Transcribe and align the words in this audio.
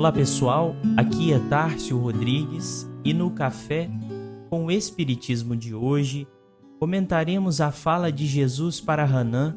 Olá 0.00 0.10
pessoal, 0.10 0.74
aqui 0.96 1.30
é 1.30 1.38
Tárcio 1.38 1.98
Rodrigues 1.98 2.90
e 3.04 3.12
no 3.12 3.32
Café 3.32 3.90
com 4.48 4.64
o 4.64 4.70
Espiritismo 4.70 5.54
de 5.54 5.74
hoje 5.74 6.26
comentaremos 6.78 7.60
a 7.60 7.70
fala 7.70 8.10
de 8.10 8.24
Jesus 8.24 8.80
para 8.80 9.04
Hanã, 9.04 9.54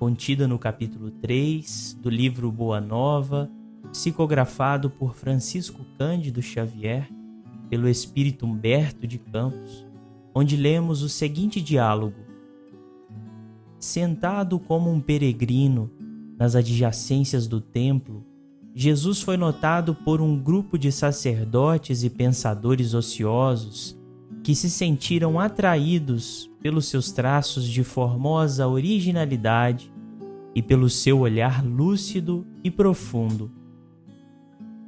contida 0.00 0.48
no 0.48 0.58
capítulo 0.58 1.12
3 1.12 2.00
do 2.02 2.10
livro 2.10 2.50
Boa 2.50 2.80
Nova, 2.80 3.48
psicografado 3.92 4.90
por 4.90 5.14
Francisco 5.14 5.86
Cândido 5.96 6.42
Xavier, 6.42 7.08
pelo 7.70 7.88
Espírito 7.88 8.44
Humberto 8.44 9.06
de 9.06 9.20
Campos, 9.20 9.86
onde 10.34 10.56
lemos 10.56 11.02
o 11.02 11.08
seguinte 11.08 11.62
diálogo: 11.62 12.18
Sentado 13.78 14.58
como 14.58 14.90
um 14.90 15.00
peregrino 15.00 15.88
nas 16.36 16.56
adjacências 16.56 17.46
do 17.46 17.60
templo, 17.60 18.26
Jesus 18.78 19.22
foi 19.22 19.38
notado 19.38 19.94
por 19.94 20.20
um 20.20 20.38
grupo 20.38 20.78
de 20.78 20.92
sacerdotes 20.92 22.04
e 22.04 22.10
pensadores 22.10 22.92
ociosos 22.92 23.98
que 24.44 24.54
se 24.54 24.68
sentiram 24.68 25.40
atraídos 25.40 26.50
pelos 26.60 26.84
seus 26.84 27.10
traços 27.10 27.66
de 27.66 27.82
formosa 27.82 28.68
originalidade 28.68 29.90
e 30.54 30.60
pelo 30.60 30.90
seu 30.90 31.20
olhar 31.20 31.64
lúcido 31.64 32.46
e 32.62 32.70
profundo. 32.70 33.50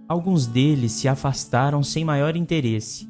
Alguns 0.06 0.46
deles 0.46 0.92
se 0.92 1.08
afastaram 1.08 1.82
sem 1.82 2.04
maior 2.04 2.36
interesse, 2.36 3.08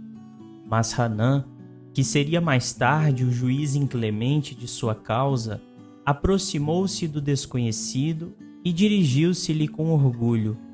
mas 0.65 0.97
Hanan, 0.97 1.45
que 1.93 2.05
seria 2.05 2.41
mais 2.41 2.73
tarde 2.73 3.25
o 3.25 3.33
juiz 3.33 3.75
inclemente 3.75 4.55
de 4.55 4.69
sua 4.69 4.95
causa, 4.95 5.61
aproximou-se 6.07 7.09
do 7.09 7.21
desconhecido 7.21 8.33
e 8.65 8.73
dirigiu-se-lhe 8.73 9.67
com 9.67 9.91
orgulho 9.91 10.68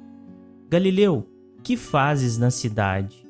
Galileu, 0.75 1.25
que 1.63 1.77
fazes 1.77 2.37
na 2.37 2.51
cidade? 2.51 3.25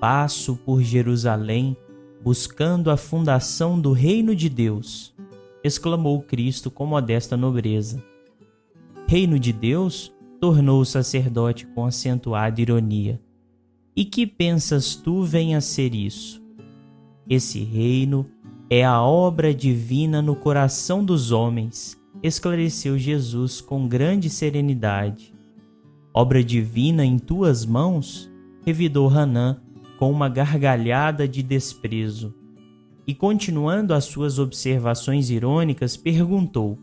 Passo 0.00 0.56
por 0.56 0.82
Jerusalém, 0.82 1.76
buscando 2.24 2.90
a 2.90 2.96
fundação 2.96 3.80
do 3.80 3.92
reino 3.92 4.34
de 4.34 4.48
Deus, 4.48 5.14
exclamou 5.62 6.20
Cristo 6.20 6.68
com 6.68 6.84
modesta 6.84 7.36
nobreza. 7.36 8.02
Reino 9.06 9.38
de 9.38 9.52
Deus? 9.52 10.12
tornou 10.40 10.80
o 10.80 10.84
sacerdote 10.84 11.66
com 11.66 11.86
acentuada 11.86 12.60
ironia. 12.60 13.20
E 13.94 14.04
que 14.04 14.26
pensas 14.26 14.96
tu 14.96 15.22
venha 15.22 15.60
ser 15.60 15.94
isso? 15.94 16.42
Esse 17.28 17.62
reino 17.62 18.26
é 18.68 18.84
a 18.84 19.00
obra 19.00 19.54
divina 19.54 20.20
no 20.20 20.34
coração 20.34 21.04
dos 21.04 21.30
homens, 21.30 21.96
esclareceu 22.24 22.98
Jesus 22.98 23.60
com 23.60 23.86
grande 23.86 24.28
serenidade 24.28 25.38
obra 26.12 26.42
divina 26.42 27.04
em 27.04 27.18
tuas 27.18 27.64
mãos? 27.64 28.30
revidou 28.64 29.08
Hanã 29.08 29.60
com 29.98 30.10
uma 30.10 30.28
gargalhada 30.28 31.26
de 31.28 31.42
desprezo. 31.42 32.34
E 33.06 33.14
continuando 33.14 33.92
as 33.92 34.04
suas 34.04 34.38
observações 34.38 35.30
irônicas, 35.30 35.96
perguntou: 35.96 36.78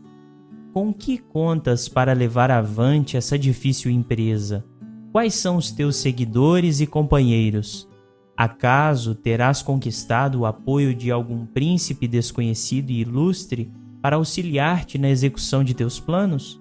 Com 0.72 0.92
que 0.92 1.18
contas 1.18 1.88
para 1.88 2.12
levar 2.12 2.50
avante 2.50 3.16
essa 3.16 3.38
difícil 3.38 3.90
empresa? 3.90 4.64
Quais 5.10 5.34
são 5.34 5.56
os 5.56 5.70
teus 5.70 5.96
seguidores 5.96 6.80
e 6.80 6.86
companheiros? 6.86 7.88
Acaso 8.36 9.14
terás 9.16 9.62
conquistado 9.62 10.40
o 10.40 10.46
apoio 10.46 10.94
de 10.94 11.10
algum 11.10 11.44
príncipe 11.44 12.06
desconhecido 12.06 12.90
e 12.90 13.00
ilustre 13.00 13.72
para 14.00 14.16
auxiliar-te 14.16 14.96
na 14.96 15.08
execução 15.08 15.64
de 15.64 15.74
teus 15.74 15.98
planos? 15.98 16.60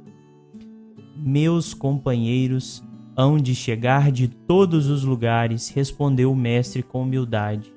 Meus 1.20 1.74
companheiros 1.74 2.84
hão 3.16 3.38
de 3.38 3.56
chegar 3.56 4.12
de 4.12 4.28
todos 4.28 4.88
os 4.88 5.04
lugares, 5.04 5.70
respondeu 5.70 6.32
o 6.32 6.36
mestre 6.36 6.84
com 6.84 7.02
humildade. 7.02 7.74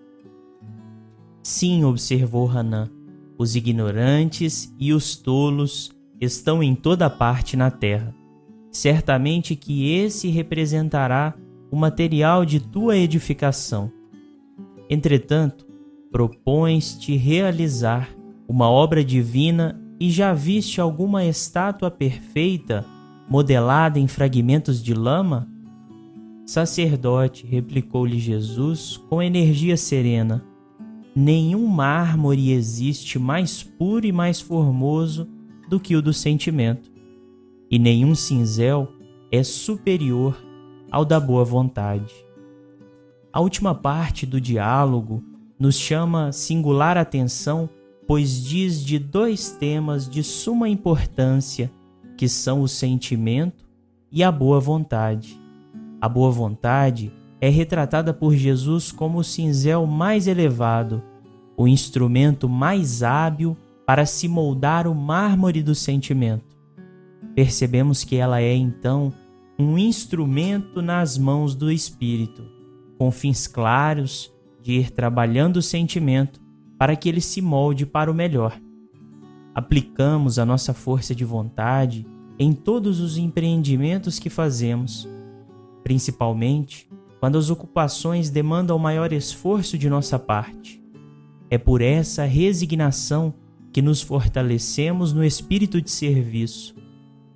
Sim, 1.43 1.85
observou 1.85 2.49
Hanã, 2.49 2.91
os 3.39 3.57
ignorantes 3.57 4.75
e 4.79 4.93
os 4.93 5.17
tolos 5.17 5.91
estão 6.21 6.63
em 6.63 6.75
toda 6.75 7.09
parte 7.09 7.57
na 7.57 7.71
terra. 7.71 8.15
Certamente 8.71 9.57
que 9.57 9.91
esse 9.91 10.29
representará 10.29 11.35
o 11.71 11.77
material 11.77 12.45
de 12.45 12.61
tua 12.61 12.99
edificação. 12.99 13.91
Entretanto, 14.91 15.67
propões-te 16.13 17.17
realizar 17.17 18.11
uma 18.47 18.69
obra 18.69 19.03
divina 19.03 19.81
e 19.99 20.11
já 20.11 20.35
viste 20.35 20.81
alguma 20.81 21.25
estátua 21.25 21.91
perfeita 21.91 22.85
modelada 23.31 24.01
em 24.01 24.09
fragmentos 24.09 24.83
de 24.83 24.93
lama? 24.93 25.49
Sacerdote, 26.45 27.47
replicou-lhe 27.47 28.19
Jesus 28.19 28.97
com 29.09 29.23
energia 29.23 29.77
serena, 29.77 30.45
nenhum 31.15 31.69
mármore 31.69 32.51
existe 32.51 33.21
mais 33.21 33.63
puro 33.63 34.05
e 34.05 34.11
mais 34.11 34.41
formoso 34.41 35.29
do 35.69 35.79
que 35.79 35.95
o 35.95 36.03
do 36.03 36.13
sentimento, 36.13 36.91
e 37.71 37.79
nenhum 37.79 38.17
cinzel 38.17 38.89
é 39.31 39.45
superior 39.45 40.37
ao 40.91 41.05
da 41.05 41.21
boa 41.21 41.45
vontade. 41.45 42.13
A 43.33 43.41
última 43.41 43.73
parte 43.77 44.27
do 44.27 44.41
diálogo 44.41 45.23
nos 45.57 45.79
chama 45.79 46.33
singular 46.33 46.99
atenção, 46.99 47.71
pois 48.09 48.43
diz 48.43 48.85
de 48.85 48.99
dois 48.99 49.53
temas 49.53 50.11
de 50.11 50.25
suma 50.25 50.69
importância 50.69 51.71
que 52.21 52.29
são 52.29 52.61
o 52.61 52.69
sentimento 52.69 53.67
e 54.13 54.23
a 54.23 54.31
boa 54.31 54.61
vontade. 54.61 55.41
A 55.99 56.07
boa 56.07 56.31
vontade 56.31 57.11
é 57.41 57.49
retratada 57.49 58.13
por 58.13 58.35
Jesus 58.35 58.93
como 58.93 59.21
o 59.21 59.25
cinzel 59.25 59.87
mais 59.87 60.27
elevado, 60.27 61.03
o 61.57 61.67
instrumento 61.67 62.47
mais 62.47 63.03
hábil 63.03 63.57
para 63.87 64.05
se 64.05 64.29
moldar 64.29 64.87
o 64.87 64.95
mármore 64.95 65.63
do 65.63 65.75
sentimento. 65.75 66.59
Percebemos 67.35 68.05
que 68.05 68.17
ela 68.17 68.43
é 68.43 68.55
então 68.55 69.11
um 69.59 69.79
instrumento 69.79 70.83
nas 70.83 71.17
mãos 71.17 71.55
do 71.55 71.73
Espírito, 71.73 72.45
com 72.99 73.11
fins 73.11 73.47
claros 73.47 74.31
de 74.63 74.73
ir 74.73 74.91
trabalhando 74.91 75.57
o 75.57 75.63
sentimento 75.63 76.39
para 76.79 76.95
que 76.95 77.09
ele 77.09 77.23
se 77.23 77.41
molde 77.41 77.87
para 77.87 78.11
o 78.11 78.15
melhor 78.15 78.61
aplicamos 79.55 80.39
a 80.39 80.45
nossa 80.45 80.73
força 80.73 81.15
de 81.15 81.25
vontade 81.25 82.07
em 82.39 82.53
todos 82.53 83.01
os 83.01 83.19
empreendimentos 83.19 84.19
que 84.19 84.31
fazemos, 84.31 85.09
principalmente 85.83 86.89
quando 87.21 87.37
as 87.37 87.51
ocupações 87.51 88.31
demandam 88.31 88.79
maior 88.79 89.13
esforço 89.13 89.77
de 89.77 89.91
nossa 89.91 90.19
parte. 90.19 90.83
É 91.51 91.59
por 91.59 91.83
essa 91.83 92.25
resignação 92.25 93.35
que 93.73 93.83
nos 93.83 94.01
fortalecemos 94.01 95.13
no 95.13 95.23
espírito 95.23 95.83
de 95.83 95.91
serviço, 95.91 96.75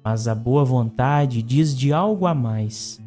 mas 0.03 0.27
a 0.27 0.35
boa 0.35 0.65
vontade 0.65 1.43
diz 1.43 1.77
de 1.77 1.93
algo 1.93 2.27
a 2.27 2.35
mais. 2.35 3.01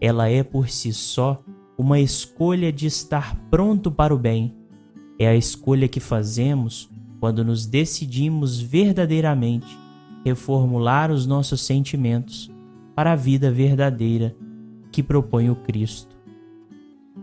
Ela 0.00 0.28
é 0.28 0.42
por 0.42 0.68
si 0.68 0.92
só 0.92 1.42
uma 1.76 1.98
escolha 1.98 2.72
de 2.72 2.86
estar 2.86 3.36
pronto 3.50 3.90
para 3.90 4.14
o 4.14 4.18
bem. 4.18 4.54
É 5.18 5.26
a 5.26 5.34
escolha 5.34 5.88
que 5.88 6.00
fazemos 6.00 6.88
quando 7.22 7.44
nos 7.44 7.66
decidimos 7.66 8.60
verdadeiramente 8.60 9.78
reformular 10.24 11.08
os 11.08 11.24
nossos 11.24 11.60
sentimentos 11.60 12.50
para 12.96 13.12
a 13.12 13.14
vida 13.14 13.48
verdadeira 13.48 14.34
que 14.90 15.04
propõe 15.04 15.48
o 15.48 15.54
Cristo. 15.54 16.16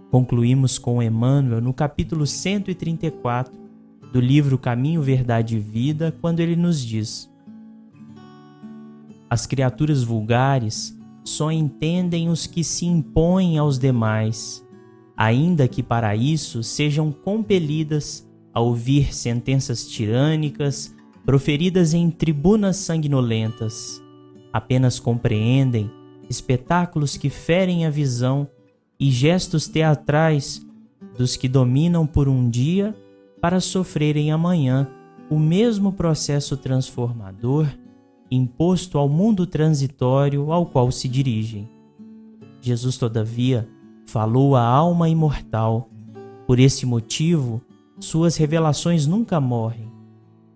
Concluímos 0.09 0.77
com 0.77 1.03
Emmanuel 1.03 1.59
no 1.59 1.73
capítulo 1.73 2.25
134 2.25 3.53
do 4.13 4.21
livro 4.21 4.57
Caminho, 4.57 5.01
Verdade 5.01 5.57
e 5.57 5.59
Vida, 5.59 6.15
quando 6.21 6.39
ele 6.39 6.55
nos 6.55 6.79
diz: 6.79 7.29
As 9.29 9.45
criaturas 9.45 10.01
vulgares 10.01 10.97
só 11.25 11.51
entendem 11.51 12.29
os 12.29 12.47
que 12.47 12.63
se 12.63 12.85
impõem 12.85 13.57
aos 13.57 13.77
demais, 13.77 14.65
ainda 15.17 15.67
que 15.67 15.83
para 15.83 16.15
isso 16.15 16.63
sejam 16.63 17.11
compelidas 17.11 18.28
a 18.59 18.61
ouvir 18.61 19.13
sentenças 19.13 19.87
tirânicas 19.87 20.93
proferidas 21.25 21.93
em 21.93 22.11
tribunas 22.11 22.75
sanguinolentas. 22.75 24.03
Apenas 24.51 24.99
compreendem 24.99 25.89
espetáculos 26.29 27.15
que 27.15 27.29
ferem 27.29 27.85
a 27.85 27.89
visão 27.89 28.47
e 28.99 29.09
gestos 29.09 29.67
teatrais 29.67 30.65
dos 31.17 31.37
que 31.37 31.47
dominam 31.47 32.05
por 32.05 32.27
um 32.27 32.49
dia 32.49 32.93
para 33.41 33.61
sofrerem 33.61 34.29
amanhã 34.31 34.89
o 35.29 35.39
mesmo 35.39 35.93
processo 35.93 36.57
transformador 36.57 37.65
imposto 38.29 38.97
ao 38.97 39.07
mundo 39.07 39.47
transitório 39.47 40.51
ao 40.51 40.65
qual 40.65 40.91
se 40.91 41.07
dirigem. 41.07 41.69
Jesus, 42.61 42.97
todavia, 42.97 43.69
falou 44.05 44.55
à 44.55 44.63
alma 44.63 45.07
imortal. 45.07 45.89
Por 46.45 46.59
esse 46.59 46.85
motivo, 46.85 47.61
suas 47.99 48.37
revelações 48.37 49.05
nunca 49.05 49.39
morrem. 49.39 49.91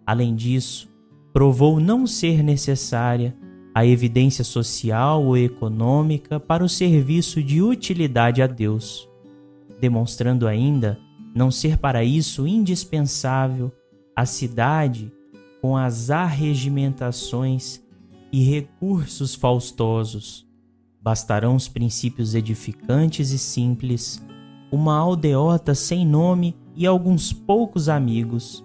Além 0.05 0.35
disso, 0.35 0.89
provou 1.31 1.79
não 1.79 2.05
ser 2.05 2.43
necessária 2.43 3.35
a 3.73 3.85
evidência 3.85 4.43
social 4.43 5.23
ou 5.23 5.35
econômica 5.35 6.39
para 6.39 6.63
o 6.63 6.69
serviço 6.69 7.41
de 7.41 7.61
utilidade 7.61 8.41
a 8.41 8.47
Deus, 8.47 9.09
demonstrando 9.79 10.47
ainda 10.47 10.99
não 11.35 11.49
ser 11.49 11.77
para 11.77 12.03
isso 12.03 12.47
indispensável 12.47 13.71
a 14.15 14.25
cidade 14.25 15.11
com 15.59 15.75
as 15.75 16.11
arregimentações 16.11 17.81
e 18.31 18.43
recursos 18.43 19.33
faustosos. 19.33 20.45
Bastarão 21.01 21.55
os 21.55 21.67
princípios 21.67 22.35
edificantes 22.35 23.31
e 23.31 23.39
simples, 23.39 24.23
uma 24.71 24.95
aldeota 24.95 25.73
sem 25.73 26.05
nome 26.05 26.55
e 26.75 26.85
alguns 26.85 27.31
poucos 27.31 27.89
amigos. 27.89 28.63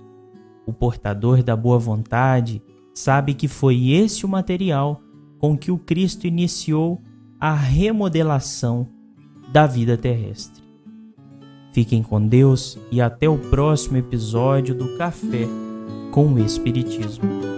O 0.67 0.73
portador 0.73 1.43
da 1.43 1.57
boa 1.57 1.79
vontade 1.79 2.63
sabe 2.95 3.35
que 3.35 3.49
foi 3.49 3.91
esse 3.91 4.27
o 4.27 4.29
material 4.29 5.01
com 5.39 5.57
que 5.57 5.71
o 5.71 5.79
Cristo 5.79 6.27
iniciou 6.27 7.01
a 7.41 7.55
remodelação 7.55 8.89
da 9.53 9.67
vida 9.67 9.97
terrestre. 9.97 10.63
Fiquem 11.73 12.03
com 12.03 12.27
Deus 12.27 12.79
e 12.91 13.01
até 13.01 13.29
o 13.29 13.39
próximo 13.39 13.97
episódio 13.97 14.75
do 14.75 14.97
Café 14.97 15.47
com 16.11 16.33
o 16.33 16.39
Espiritismo. 16.39 17.58